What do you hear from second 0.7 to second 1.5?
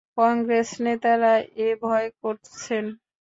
নেতারা